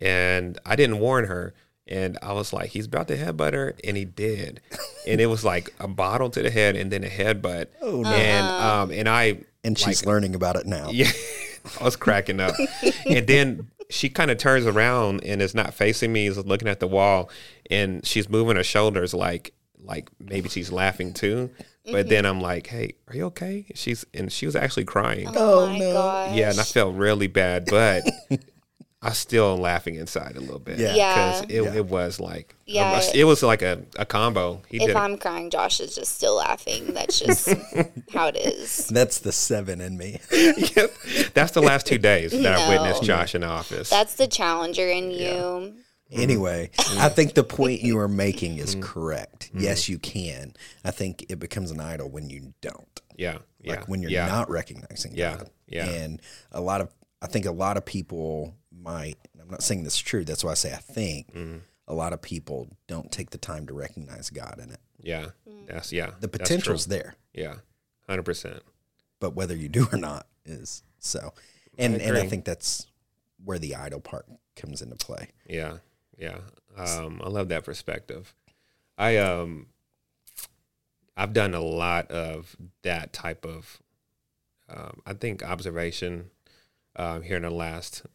[0.00, 1.54] and I didn't warn her.
[1.92, 4.62] And I was like, he's about to headbutt her, and he did,
[5.06, 7.66] and it was like a bottle to the head, and then a headbutt.
[7.82, 8.08] Oh no!
[8.08, 10.88] And um, and I and she's like, learning about it now.
[10.90, 11.10] Yeah,
[11.80, 12.54] I was cracking up,
[13.06, 16.80] and then she kind of turns around and is not facing me, is looking at
[16.80, 17.28] the wall,
[17.70, 19.52] and she's moving her shoulders like
[19.84, 21.50] like maybe she's laughing too.
[21.84, 22.08] But mm-hmm.
[22.08, 25.28] then I'm like, "Hey, are you okay?" She's and she was actually crying.
[25.28, 25.92] Oh, oh no!
[25.92, 26.36] Gosh.
[26.36, 28.04] Yeah, and I felt really bad, but
[29.04, 30.78] I still laughing inside a little bit.
[30.78, 31.62] Yeah, because yeah.
[31.72, 34.62] it, it was like yeah, a, it was like a, a combo.
[34.68, 36.94] He if I'm crying, Josh is just still laughing.
[36.94, 37.48] That's just
[38.12, 38.86] how it is.
[38.86, 40.20] That's the seven in me.
[40.32, 40.94] yep,
[41.34, 42.52] that's the last two days that no.
[42.52, 43.90] I witnessed Josh in the office.
[43.90, 45.32] That's the challenger in you.
[45.32, 45.78] Mm-hmm.
[46.12, 48.82] Anyway, I think the point you are making is mm-hmm.
[48.82, 49.48] correct.
[49.48, 49.64] Mm-hmm.
[49.64, 50.54] Yes, you can.
[50.84, 53.00] I think it becomes an idol when you don't.
[53.16, 53.72] Yeah, yeah.
[53.72, 54.26] Like when you're yeah.
[54.26, 55.38] not recognizing yeah.
[55.38, 55.50] God.
[55.66, 59.16] Yeah, and a lot of I think a lot of people might.
[59.40, 60.24] I'm not saying this is true.
[60.24, 61.34] That's why I say I think.
[61.34, 61.58] Mm-hmm.
[61.88, 64.80] A lot of people don't take the time to recognize God in it.
[65.00, 65.26] Yeah,
[65.66, 66.10] that's yeah.
[66.20, 67.16] The potential's there.
[67.34, 67.56] Yeah,
[68.08, 68.62] hundred percent.
[69.20, 71.32] But whether you do or not is so.
[71.78, 72.86] And I and I think that's
[73.44, 75.28] where the idol part comes into play.
[75.48, 75.78] Yeah,
[76.16, 76.38] yeah.
[76.76, 78.34] Um, I love that perspective.
[78.96, 79.66] I um,
[81.16, 83.82] I've done a lot of that type of,
[84.68, 86.30] um, I think observation
[86.96, 88.06] um, here in the last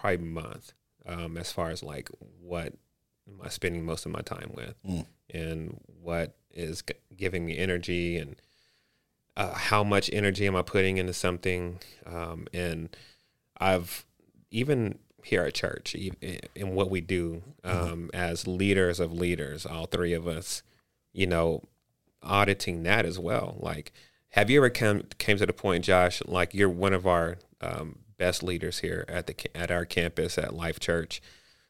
[0.00, 0.72] probably month,
[1.06, 2.08] um, as far as like
[2.40, 2.72] what
[3.28, 5.04] am I spending most of my time with, mm.
[5.32, 8.36] and what is g- giving me energy, and
[9.36, 12.96] uh, how much energy am I putting into something, um, and
[13.58, 14.06] I've
[14.50, 17.92] even here at church in what we do mm-hmm.
[17.92, 20.62] um, as leaders of leaders, all three of us,
[21.12, 21.62] you know,
[22.22, 23.56] auditing that as well.
[23.60, 23.92] Like,
[24.30, 26.22] have you ever come came to the point, Josh?
[26.26, 30.54] Like, you're one of our um, best leaders here at the at our campus at
[30.54, 31.22] Life Church,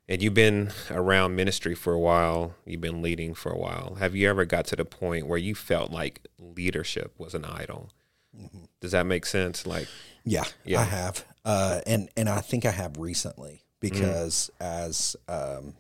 [0.09, 2.57] and you've been around ministry for a while.
[2.67, 3.95] You've been leading for a while.
[4.01, 7.91] Have you ever got to the point where you felt like leadership was an idol?
[8.37, 8.65] Mm-hmm.
[8.81, 9.65] Does that make sense?
[9.65, 9.87] Like,
[10.25, 10.81] yeah, yeah.
[10.81, 14.67] I have uh, and and I think I have recently because mm.
[14.67, 15.75] as um,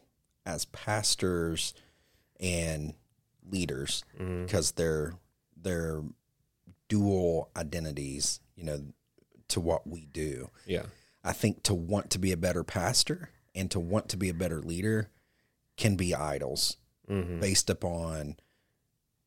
[0.46, 1.74] as pastors
[2.38, 2.94] and
[3.50, 4.76] leaders, because mm.
[4.76, 5.14] they're
[5.61, 6.02] they're
[6.88, 8.80] dual identities, you know,
[9.50, 10.50] to what we do.
[10.66, 10.84] Yeah,
[11.22, 14.34] I think to want to be a better pastor and to want to be a
[14.34, 15.10] better leader
[15.76, 16.76] can be idols
[17.08, 17.40] mm-hmm.
[17.40, 18.36] based upon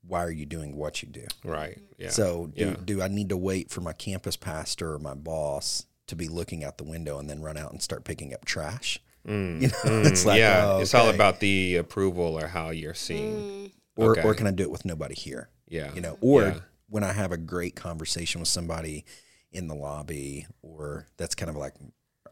[0.05, 1.25] why are you doing what you do?
[1.43, 1.79] Right.
[1.97, 2.09] Yeah.
[2.09, 2.75] So do, yeah.
[2.83, 6.63] do I need to wait for my campus pastor or my boss to be looking
[6.63, 8.99] out the window and then run out and start picking up trash.
[9.27, 10.83] Mm, you know, mm, it's like yeah, oh, okay.
[10.83, 13.36] it's all about the approval or how you're seen.
[13.36, 13.71] Mm.
[13.95, 14.23] Or okay.
[14.23, 15.49] or can I do it with nobody here?
[15.67, 16.59] Yeah, you know, or yeah.
[16.89, 19.05] when I have a great conversation with somebody
[19.54, 21.74] in the lobby, or that's kind of like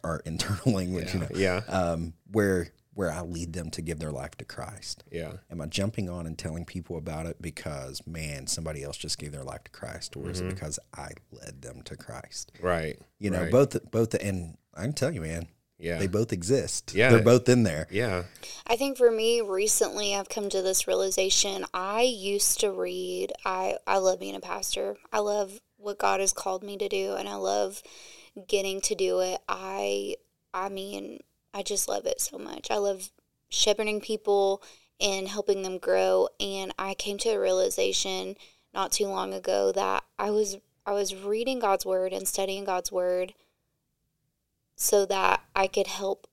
[0.03, 1.13] our internal language, yeah.
[1.13, 5.03] you know, yeah, um, where where I lead them to give their life to Christ.
[5.09, 5.33] Yeah.
[5.49, 9.31] Am I jumping on and telling people about it because man, somebody else just gave
[9.31, 10.31] their life to Christ, or mm-hmm.
[10.31, 10.55] is it mm-hmm.
[10.55, 12.51] because I led them to Christ?
[12.61, 12.99] Right.
[13.19, 13.51] You know, right.
[13.51, 15.47] both both and I can tell you, man.
[15.79, 15.97] Yeah.
[15.97, 16.93] They both exist.
[16.93, 17.09] Yeah.
[17.09, 17.87] They're both in there.
[17.89, 18.23] Yeah.
[18.67, 21.65] I think for me recently I've come to this realization.
[21.73, 24.97] I used to read I I love being a pastor.
[25.11, 27.81] I love what God has called me to do and I love
[28.47, 29.39] getting to do it.
[29.47, 30.15] I
[30.53, 31.19] I mean
[31.53, 32.71] I just love it so much.
[32.71, 33.09] I love
[33.49, 34.63] shepherding people
[34.99, 36.29] and helping them grow.
[36.39, 38.35] And I came to a realization
[38.73, 42.91] not too long ago that I was I was reading God's word and studying God's
[42.91, 43.33] word
[44.75, 46.27] so that I could help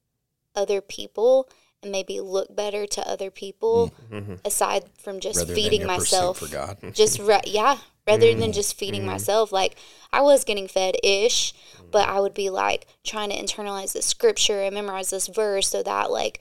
[0.55, 1.49] other people
[1.83, 4.35] and maybe look better to other people mm-hmm.
[4.45, 6.79] aside from just rather feeding myself for God.
[6.95, 8.41] just re- yeah rather mm-hmm.
[8.41, 9.11] than just feeding mm-hmm.
[9.11, 9.77] myself like
[10.13, 11.53] I was getting fed ish
[11.91, 15.83] but I would be like trying to internalize the scripture and memorize this verse so
[15.83, 16.41] that like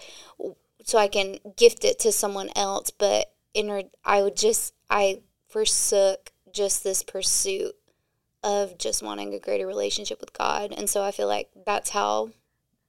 [0.83, 6.31] so I can gift it to someone else but in I would just I forsook
[6.51, 7.73] just this pursuit
[8.43, 12.29] of just wanting a greater relationship with God and so I feel like that's how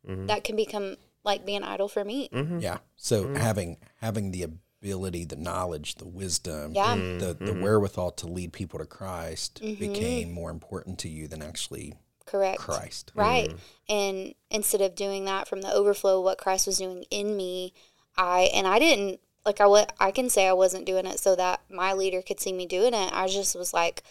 [0.07, 0.27] mm-hmm.
[0.27, 2.29] that can become like be an idol for me.
[2.33, 2.61] Mm-hmm.
[2.61, 2.79] Yeah.
[2.97, 3.37] So mm-hmm.
[3.37, 6.95] having having the ability, the knowledge, the wisdom, yeah.
[6.95, 7.63] the the Mm-hmm.
[7.63, 9.79] wherewithal to lead people to Christ mm-hmm.
[9.79, 11.95] became more important to you than actually
[12.27, 13.13] correct Christ.
[13.15, 13.49] Right.
[13.49, 13.93] Mm-hmm.
[13.93, 17.73] And instead of doing that from the overflow of what Christ was doing in me,
[18.17, 21.35] I and I didn't like I wa- I can say I wasn't doing it so
[21.37, 23.11] that my leader could see me doing it.
[23.13, 24.03] I just was like,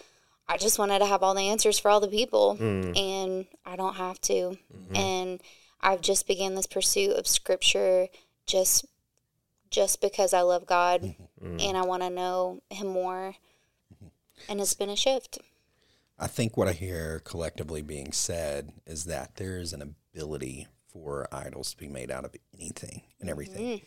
[0.47, 2.97] I just wanted to have all the answers for all the people, mm.
[2.97, 4.33] and I don't have to.
[4.33, 4.95] Mm-hmm.
[4.95, 5.41] And
[5.81, 8.07] I've just began this pursuit of Scripture,
[8.45, 8.85] just
[9.69, 11.45] just because I love God mm-hmm.
[11.45, 11.59] Mm-hmm.
[11.59, 13.35] and I want to know Him more.
[13.93, 14.07] Mm-hmm.
[14.49, 15.39] And it's been a shift.
[16.19, 21.27] I think what I hear collectively being said is that there is an ability for
[21.31, 23.81] idols to be made out of anything and everything.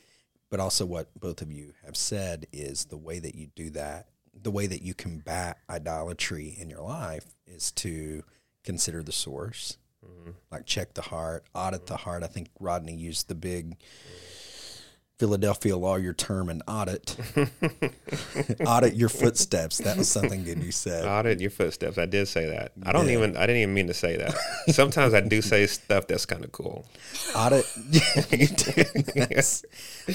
[0.49, 4.09] But also, what both of you have said is the way that you do that,
[4.35, 8.25] the way that you combat idolatry in your life is to
[8.65, 9.79] consider the source,
[10.51, 12.23] like check the heart, audit the heart.
[12.23, 13.77] I think Rodney used the big
[15.21, 17.15] Philadelphia lawyer term and audit.
[18.67, 19.77] audit your footsteps.
[19.77, 21.05] That was something good you said.
[21.05, 21.99] Audit your footsteps.
[21.99, 22.73] I did say that.
[22.85, 23.37] I don't even.
[23.37, 24.35] I didn't even mean to say that.
[24.71, 26.87] Sometimes I do say stuff that's kind of cool.
[27.37, 27.67] Audit.
[28.31, 28.49] you.
[29.15, 29.63] Yes.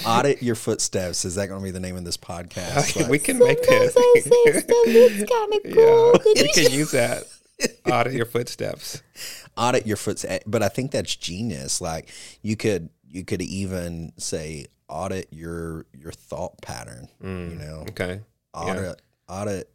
[0.04, 1.24] Audit your footsteps.
[1.24, 3.08] Is that going to be the name of this podcast?
[3.08, 4.00] we can make Sometimes that.
[4.00, 6.12] I say stuff that's kind of cool.
[6.14, 7.22] Yeah, Could you you can use that.
[7.86, 9.02] Audit your footsteps.
[9.56, 10.34] audit your footsteps.
[10.34, 11.80] Eh, but I think that's genius.
[11.80, 17.08] Like you could you could even say audit your your thought pattern.
[17.20, 18.20] You mm, know, Okay.
[18.54, 19.70] audit audit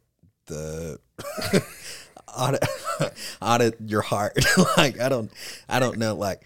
[0.46, 0.98] the
[2.36, 2.64] audit
[3.42, 4.38] audit your heart.
[4.76, 5.30] like I don't
[5.68, 6.14] I don't know.
[6.14, 6.42] Like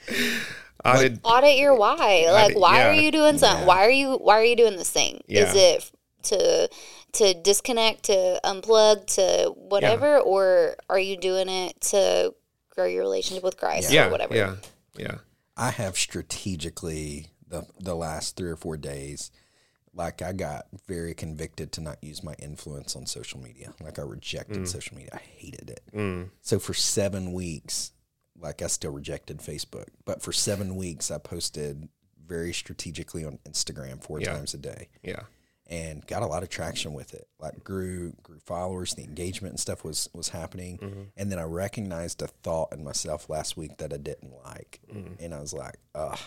[0.85, 1.19] Audit.
[1.25, 2.27] audit your why.
[2.31, 3.67] Like, Audit- why are you doing something?
[3.67, 5.23] Why are you Why are you doing this thing?
[5.27, 5.49] Yeah.
[5.49, 5.91] Is it
[6.25, 6.69] to
[7.13, 12.35] to disconnect, to unplug, to whatever, or are you doing it to
[12.71, 14.07] grow your relationship with Christ Yeah.
[14.09, 14.35] or whatever?
[14.37, 14.57] Yeah.
[14.97, 15.15] Yeah.
[15.57, 19.31] I have strategically the the last three or four days,
[19.95, 23.73] like I got very convicted to not use my influence on social media.
[23.83, 24.69] Like I rejected mm.
[24.69, 25.11] social media.
[25.15, 25.83] I hated it.
[25.95, 26.31] Mm.
[26.43, 27.93] So for seven weeks,
[28.39, 31.89] like I still rejected Facebook, but for seven weeks I posted
[32.27, 34.33] very strategically on Instagram four Yeah.
[34.35, 35.23] times a day Yeah.
[35.69, 37.27] And got a lot of traction with it.
[37.41, 40.79] Like grew grew followers, the engagement and stuff was was happening.
[40.79, 41.03] Mm-hmm.
[41.17, 45.15] And then I recognized a thought in myself last week that I didn't like, Mm-hmm.
[45.25, 46.19] and I was like, ugh.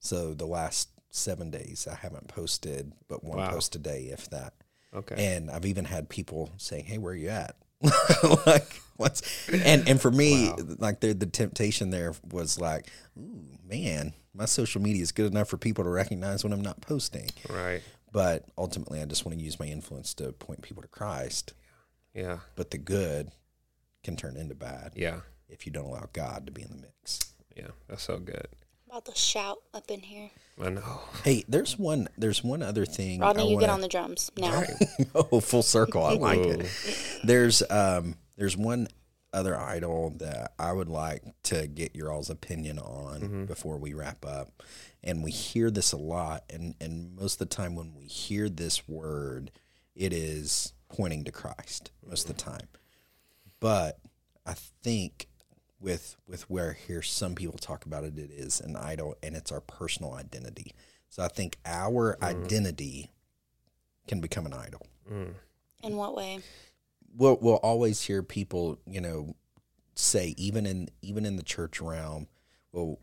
[0.00, 3.50] So the last seven days I haven't posted but one Wow.
[3.50, 4.54] post a day, if that.
[4.94, 5.34] Okay.
[5.36, 7.56] And I've even had people saying, "Hey, where are you at?"
[8.46, 12.86] like what's and and for me, like the the temptation there was like,
[13.18, 16.80] "Ooh, man, my social media is good enough for people to recognize when I'm not
[16.80, 17.82] posting." right.
[18.12, 21.52] But ultimately, I just want to use my influence to point people to Christ.
[22.14, 22.38] Yeah.
[22.56, 23.30] But the good
[24.02, 25.20] can turn into bad Yeah.
[25.48, 27.20] if you don't allow God to be in the mix.
[27.56, 27.68] Yeah.
[27.88, 28.48] That's so good.
[28.88, 30.30] About to shout up in here.
[30.60, 31.00] I know.
[31.22, 32.08] Hey, there's one.
[32.16, 33.20] There's one other thing.
[33.20, 34.62] Rodney, I you get wanna- on the drums now.
[35.14, 36.02] oh, full circle.
[36.02, 36.66] I like it.
[37.22, 38.88] There's um there's one
[39.32, 43.44] other idol that I would like to get your all's opinion on mm-hmm.
[43.44, 44.62] before we wrap up.
[45.02, 48.48] And we hear this a lot and and most of the time when we hear
[48.48, 49.50] this word,
[49.94, 52.52] it is pointing to Christ most of the mm-hmm.
[52.52, 52.68] time.
[53.60, 53.98] But
[54.46, 55.28] I think
[55.80, 59.52] with with where here some people talk about it, it is an idol and it's
[59.52, 60.72] our personal identity.
[61.10, 62.24] So I think our mm-hmm.
[62.24, 63.10] identity
[64.06, 64.86] can become an idol.
[65.10, 65.34] Mm.
[65.84, 66.40] In what way?
[67.14, 69.34] We'll we'll always hear people, you know,
[69.94, 72.28] say even in even in the church realm,
[72.72, 72.98] well,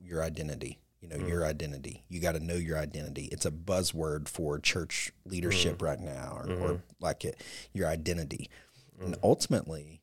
[0.00, 1.50] your identity, you know, your mm-hmm.
[1.50, 2.04] identity.
[2.08, 3.28] You got to know your identity.
[3.30, 5.84] It's a buzzword for church leadership mm-hmm.
[5.84, 6.76] right now, or, or mm-hmm.
[7.00, 8.50] like it, your identity.
[9.00, 10.00] And ultimately,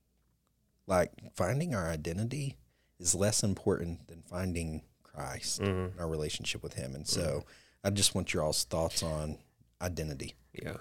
[0.85, 2.57] like finding our identity
[2.99, 6.93] is less important than finding Christ and our relationship with Him.
[6.93, 7.45] And so,
[7.83, 9.37] I just want your all's thoughts on
[9.81, 10.35] identity.
[10.53, 10.77] Yeah.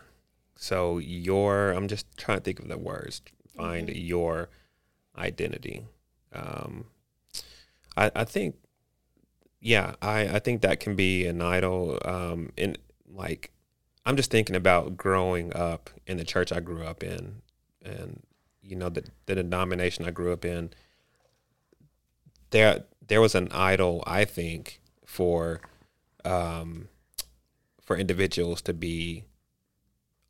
[0.62, 3.22] So your, I'm just trying to think of the words.
[3.56, 4.50] Find your
[5.16, 5.86] identity.
[6.34, 6.84] Um,
[7.96, 8.56] I, I think,
[9.58, 11.98] yeah, I, I think that can be an idol.
[12.04, 12.76] Um, and
[13.10, 13.52] like,
[14.04, 17.40] I'm just thinking about growing up in the church I grew up in,
[17.82, 18.22] and
[18.62, 20.74] you know the the denomination I grew up in.
[22.50, 24.04] There, there was an idol.
[24.06, 25.62] I think for,
[26.22, 26.88] um,
[27.82, 29.24] for individuals to be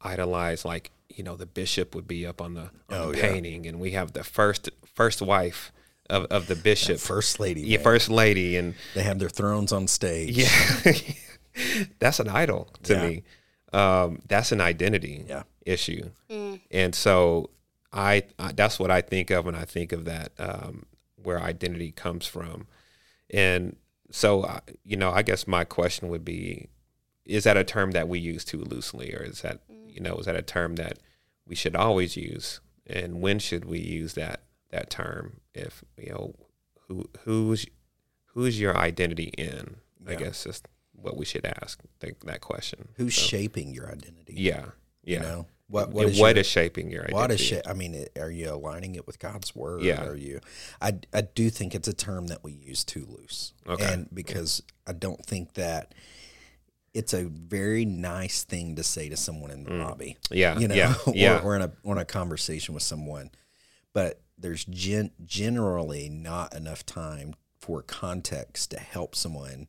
[0.02, 3.28] idolized like you know the bishop would be up on the, on Oh, the yeah.
[3.30, 5.72] painting and we have the first first wife
[6.08, 7.84] of, of the bishop First lady, yeah man.
[7.84, 10.36] first lady and they have their thrones on stage.
[10.36, 10.92] yeah
[11.98, 13.06] that's an idol to Yeah.
[13.08, 13.22] me
[13.72, 15.42] um, that's an identity Yeah.
[15.64, 16.10] issue
[16.70, 17.50] and so
[17.92, 20.86] I, I that's what i think of when i think of that um,
[21.22, 22.66] where identity comes from
[23.32, 23.76] and
[24.10, 26.68] so I- you know i guess my question would be
[27.26, 29.60] is that a term that we use too loosely or is that
[29.94, 30.98] you know is that a term that
[31.46, 36.34] we should always use and when should we use that that term if you know
[36.88, 37.66] who who's
[38.26, 39.76] who's your identity in
[40.08, 40.62] i guess is
[41.02, 42.88] what we should ask th- that question.
[42.96, 44.34] Who's shaping your identity?
[44.36, 44.66] Yeah,
[45.02, 45.16] yeah.
[45.16, 45.90] You know what?
[45.92, 47.14] What is what your- is shaping your identity?
[47.14, 47.66] What is shit?
[47.66, 49.82] I mean, are you aligning it with God's word?
[49.82, 50.04] Yeah.
[50.04, 50.40] Are you?
[50.80, 53.54] I I do think it's a term that we use too loose.
[53.66, 53.92] Okay.
[53.92, 55.94] And because I don't think that
[56.92, 60.16] it's a very nice thing to say to someone in the lobby.
[60.30, 60.36] Mm.
[60.36, 61.40] Yeah, You know, yeah, or, yeah.
[61.42, 63.30] or in a or in a conversation with someone,
[63.92, 69.68] but there's gen- generally not enough time for context to help someone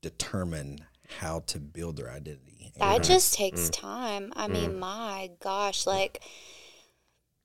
[0.00, 0.84] determine
[1.18, 2.72] how to build their identity.
[2.78, 3.36] That And- just Mm.
[3.36, 4.32] takes time.
[4.36, 6.22] I mean, my gosh, like,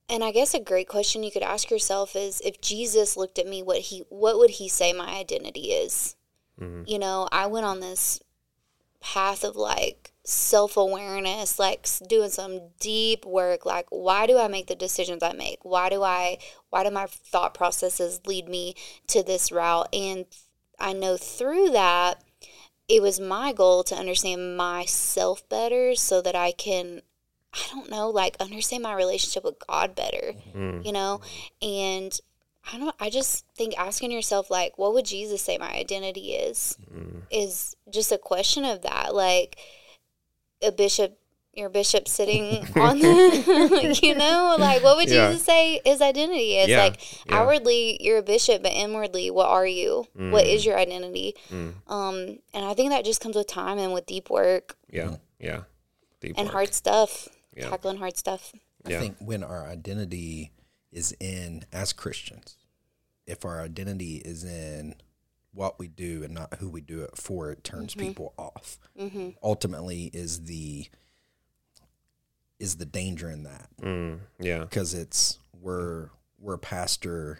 [0.09, 3.47] and I guess a great question you could ask yourself is if Jesus looked at
[3.47, 6.15] me, what he, what would he say my identity is?
[6.59, 6.83] Mm-hmm.
[6.85, 8.19] You know, I went on this
[9.01, 13.65] path of like self awareness, like doing some deep work.
[13.65, 15.59] Like, why do I make the decisions I make?
[15.63, 16.37] Why do I,
[16.69, 18.75] why do my thought processes lead me
[19.07, 19.89] to this route?
[19.93, 20.25] And
[20.79, 22.23] I know through that,
[22.87, 27.01] it was my goal to understand myself better so that I can,
[27.53, 30.85] I don't know, like understand my relationship with God better, mm-hmm.
[30.85, 31.21] you know?
[31.61, 32.17] And
[32.73, 36.77] I don't, I just think asking yourself, like, what would Jesus say my identity is,
[37.31, 39.15] is just a question of that.
[39.15, 39.57] Like,
[40.61, 41.17] a bishop,
[41.53, 45.29] your bishop sitting on the, you know, like, what would Yeah.
[45.31, 46.69] Jesus say his identity is?
[46.69, 47.35] Yeah, Like, yeah.
[47.39, 50.05] outwardly, you're a bishop, but inwardly, what are you?
[50.13, 51.35] What is your identity?
[51.51, 51.73] Mm.
[51.87, 52.15] Um,
[52.53, 55.61] and I think that just comes with time and with deep work Yeah, yeah.
[56.21, 56.53] Deep and work.
[56.53, 57.69] hard stuff, Yeah.
[57.71, 58.53] tackling hard stuff.
[58.85, 60.51] I think when our identity
[60.91, 62.55] is in as Christians,
[63.25, 64.95] if our identity is in
[65.53, 68.77] what we do and not who we do it for, it turns people off.
[69.43, 70.87] Ultimately, is the
[72.59, 73.69] is the danger in that.
[73.81, 77.39] Mm, yeah, because it's we're we're a pastor,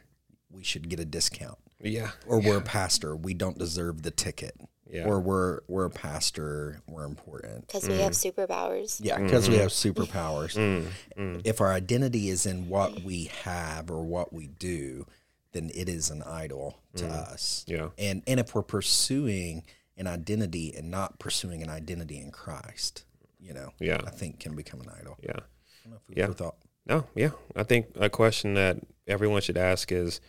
[0.50, 4.60] we should get a discount, yeah, or we're a pastor, we don't deserve the ticket,
[4.92, 5.06] Yeah.
[5.06, 7.66] or we're we're a pastor, we're important.
[7.68, 8.34] Because we have mm.
[8.34, 9.00] superpowers.
[9.02, 9.62] Yeah, because we mm.
[9.62, 10.58] have superpowers.
[10.58, 10.88] Mm,
[11.18, 15.06] mm, If our identity is in what we have or what we do,
[15.54, 17.64] then it is an idol to us.
[17.68, 19.64] yeah, And and if we're pursuing
[19.98, 23.06] an identity and not pursuing an identity in Christ,
[23.40, 24.02] you know, Yeah.
[24.06, 25.18] I think can become an idol.
[25.22, 25.32] yeah.
[25.32, 26.34] I don't know if we've Yeah.
[26.34, 26.56] thought.
[26.86, 27.32] No, yeah.
[27.56, 28.78] I think a question that
[29.08, 30.20] everyone should ask is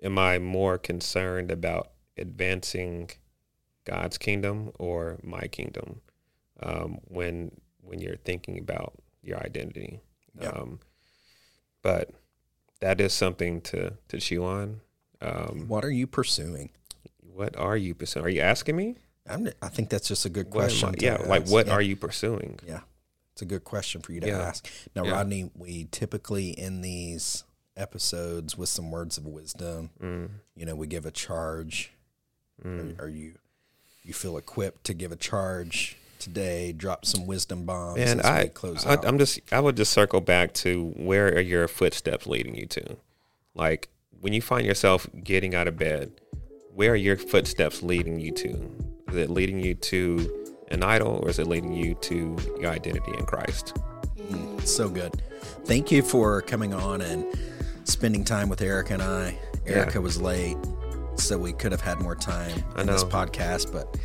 [0.00, 3.10] Am I more concerned about advancing
[3.88, 6.00] God's kingdom or my kingdom
[6.62, 10.00] um, when when you're thinking about your identity?
[10.40, 10.50] Yeah.
[10.50, 10.80] Um,
[11.82, 12.10] but
[12.80, 14.80] that is something to, to chew on.
[15.20, 16.70] Um, What are you pursuing?
[17.32, 18.26] what are you pursuing?
[18.26, 18.96] Are you asking me?
[19.28, 20.88] I'm, I think that's just a good question.
[20.88, 21.72] I- yeah, like what Yeah.
[21.74, 22.58] are you pursuing?
[22.66, 22.80] Yeah,
[23.32, 24.38] it's a good question for you to Yeah.
[24.40, 24.68] ask.
[24.96, 25.12] Now, Yeah.
[25.12, 27.44] Rodney, we typically in these
[27.76, 29.90] episodes with some words of wisdom.
[30.02, 31.92] Mm, You know, we give a charge.
[32.64, 32.98] mm.
[32.98, 33.34] Are, are you
[34.08, 36.72] you feel equipped to give a charge today?
[36.72, 38.98] Drop some wisdom bombs And I, close I.
[39.04, 42.96] I'm just I would just circle back to where are your footsteps leading you to?
[43.54, 43.88] Like
[44.20, 46.12] when you find yourself getting out of bed,
[46.74, 48.48] where are your footsteps leading you to?
[49.10, 53.12] Is it leading you to an idol or is it leading you to your identity
[53.16, 53.76] in Christ?
[54.64, 55.22] so good.
[55.64, 57.24] Thank you for coming on and
[57.84, 59.38] spending time with Erica and I.
[59.66, 60.56] Erica was late,
[61.18, 63.96] so we could have had more time I in this podcast, but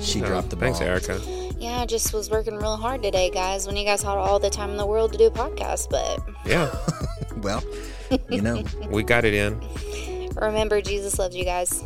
[0.00, 0.72] she Oh, dropped the ball.
[0.74, 1.20] Thanks, Erica.
[1.58, 3.66] Yeah, I just was working real hard today, guys.
[3.66, 6.20] When you guys had all the time in the world to do a podcast, but
[6.46, 6.74] Yeah,
[7.42, 7.62] Well,
[8.30, 9.60] you know, we got it in.
[10.36, 11.84] remember, Jesus loves you guys.